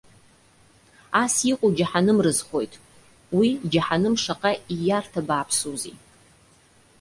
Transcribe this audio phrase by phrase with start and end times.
[1.23, 2.73] Ас иҟоу џьаҳаным рызхоит!
[3.37, 5.95] Уи, џьаҳаным шаҟа ииарҭа бааԥсузеи!